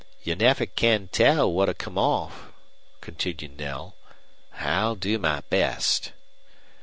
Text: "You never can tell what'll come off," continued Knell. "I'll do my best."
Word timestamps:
"You 0.23 0.33
never 0.35 0.65
can 0.65 1.09
tell 1.09 1.53
what'll 1.53 1.75
come 1.75 1.95
off," 1.95 2.51
continued 3.01 3.59
Knell. 3.59 3.95
"I'll 4.55 4.95
do 4.95 5.19
my 5.19 5.41
best." 5.51 6.11